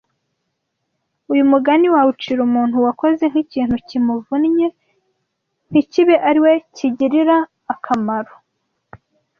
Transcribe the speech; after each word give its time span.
Uyu 1.31 1.43
mugani 1.51 1.87
wawucira 1.95 2.39
umuntu 2.47 2.75
wakoze 2.85 3.23
nk’ikintu 3.31 3.75
kimuvunnye 3.87 4.67
ntikibe 5.69 6.15
ari 6.29 6.39
we 6.45 6.53
kigira 6.75 7.35
akamaro 7.73 8.33